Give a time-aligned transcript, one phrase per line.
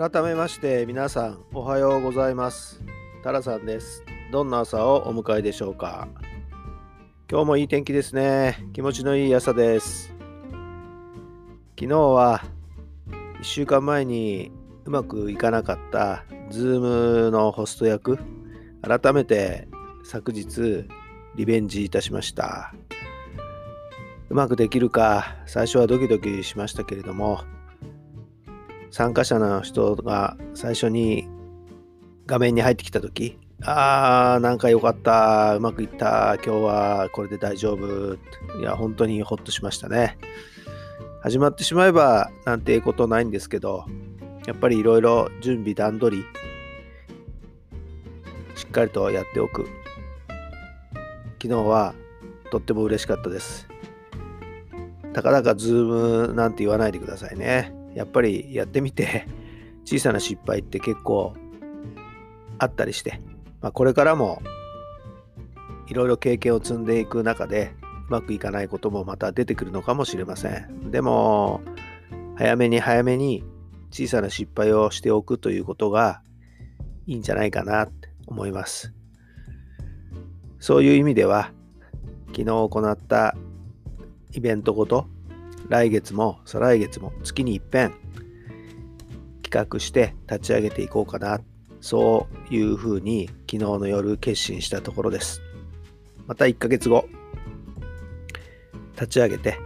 [0.00, 2.80] 改めまして皆さんおはようございます。
[3.22, 4.02] タラさんです。
[4.32, 6.08] どんな朝をお迎えでしょうか？
[7.30, 8.66] 今日もいい天気ですね。
[8.72, 10.14] 気持ちのいい朝です。
[11.78, 12.42] 昨日は
[13.40, 14.50] 1週間前に
[14.86, 16.80] うまくいかなかったズー
[17.26, 18.18] ムのホスト役
[18.80, 19.68] 改めて
[20.02, 20.86] 昨日
[21.36, 22.72] リベンジいたしました。
[24.30, 27.42] うまくできるか最初はドキドキしましたけれども
[28.90, 31.28] 参加者の人が最初に
[32.26, 38.14] 画面に入ってきた時あーなんか良かったうまくいった今日はこれで大丈夫
[38.58, 40.16] いや本当にホッとしましたね。
[41.22, 43.84] 始まってしまえばなんてことないんですけど
[44.46, 46.24] やっぱりいろいろ準備段取り
[48.54, 49.68] しっかりとやっておく。
[51.42, 51.94] 昨日は
[52.50, 53.68] とっても嬉しかったです。
[55.12, 57.74] たかだかズームなんて言わないでくださいね。
[57.94, 59.26] やっぱりやってみて
[59.84, 61.34] 小さな失敗って結構
[62.58, 63.20] あったりして、
[63.60, 64.42] まあ、これからも
[65.88, 67.72] いろいろ経験を積んでいく中で
[68.08, 70.90] うまくいかないこともまた出てくるのかもしれません。
[70.90, 71.60] でも
[72.36, 73.44] 早めに早めに
[73.90, 76.22] 小さな失敗をしておくということが
[77.06, 78.94] いいんじゃないかなって思います。
[80.58, 81.52] そういう意味では
[82.28, 83.34] 昨日行った
[84.32, 85.06] イベントごと
[85.68, 87.94] 来月も再来月も月に一遍
[89.42, 91.40] 企画して立ち上げていこうかな。
[91.80, 95.42] そういうふうに昨日の夜決心したところです。
[96.26, 97.06] また1ヶ月後
[98.92, 99.58] 立ち上げて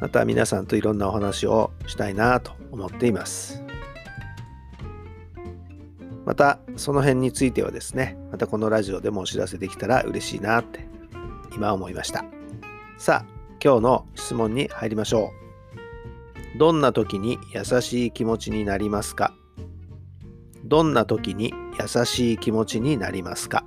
[0.00, 3.62] また皆さんといろんなお話をしたいなと思っています。
[6.26, 10.86] またその辺についてはですねまたこのラジオでもお知らせできたら嬉しいなって
[11.54, 12.24] 今思いました。
[12.98, 13.33] さあ
[13.64, 15.32] 今日の質問に入りましょ
[16.54, 16.58] う。
[16.58, 19.32] どんな時に優しい気持ちになりますか？
[20.64, 23.64] どんな時に優しい気持ちになりますか？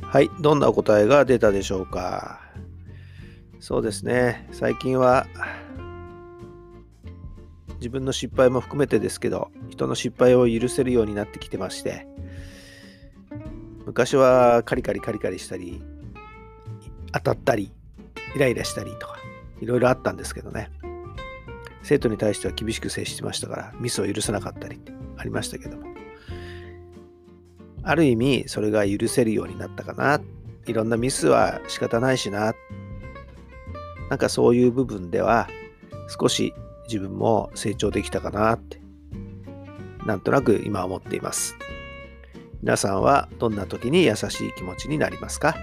[0.00, 2.40] はい、どんな答えが出たでしょうか？
[3.60, 5.26] そうですね、最近は
[7.78, 12.06] 自分の失敗も含めてですけど、人の失敗を許せるようになってきてまして、
[13.86, 15.82] 昔はカリカリカリカリしたり、
[17.12, 17.72] 当たったり、
[18.34, 19.18] イライラしたりとか、
[19.60, 20.70] いろいろあったんですけどね。
[21.82, 25.88] 生徒に対しては厳しく接してましたから、ミスを許さなかったりってありましたけども。
[27.82, 30.20] ある意味、それが許せるようになったかな。
[30.66, 32.54] いろんなミスは仕方ないしな。
[34.10, 35.48] なんかそういう部分では、
[36.08, 36.52] 少し
[36.88, 38.80] 自分も成長できたかなって
[40.04, 41.54] なんとなく今思っています。
[42.62, 45.54] 皆さんはどんな時に優しい気持ちになりますか？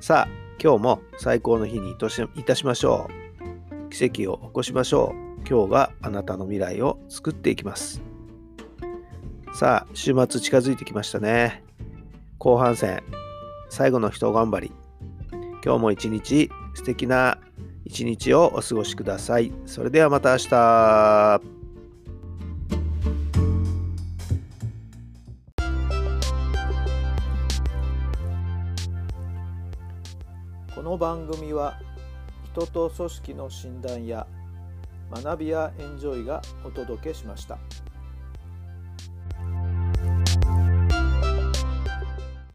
[0.00, 0.28] さあ
[0.62, 3.10] 今日も最高の日にいたしましょ
[3.88, 3.90] う。
[3.90, 5.48] 奇跡を起こしましょう。
[5.48, 8.00] 今日があなたの未来を作っていきます。
[9.52, 11.64] さあ週末近づいてきましたね。
[12.38, 13.02] 後半戦
[13.68, 14.72] 最後の人頑張り。
[15.64, 17.38] 今日も一日素敵な
[17.90, 19.50] 一日をお過ごしください。
[19.66, 21.42] それではまた明日。
[30.72, 31.80] この番組は
[32.52, 34.24] 人と組織の診断や
[35.10, 37.58] 学びやエンジョイがお届けしました。